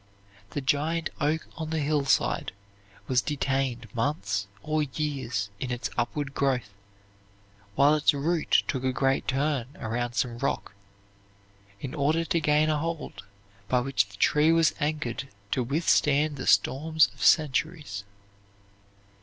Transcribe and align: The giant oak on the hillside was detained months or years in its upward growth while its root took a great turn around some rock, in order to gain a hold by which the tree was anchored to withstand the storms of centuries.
The 0.49 0.61
giant 0.61 1.11
oak 1.19 1.45
on 1.57 1.69
the 1.69 1.77
hillside 1.79 2.53
was 3.07 3.21
detained 3.21 3.87
months 3.93 4.47
or 4.63 4.81
years 4.81 5.51
in 5.59 5.69
its 5.69 5.91
upward 5.95 6.33
growth 6.33 6.71
while 7.75 7.93
its 7.93 8.11
root 8.11 8.63
took 8.67 8.83
a 8.83 8.91
great 8.93 9.27
turn 9.27 9.67
around 9.75 10.13
some 10.13 10.39
rock, 10.39 10.73
in 11.79 11.93
order 11.93 12.25
to 12.25 12.39
gain 12.39 12.67
a 12.71 12.79
hold 12.79 13.25
by 13.69 13.79
which 13.81 14.09
the 14.09 14.17
tree 14.17 14.51
was 14.51 14.73
anchored 14.79 15.27
to 15.51 15.61
withstand 15.61 16.35
the 16.35 16.47
storms 16.47 17.11
of 17.13 17.21
centuries. 17.23 18.03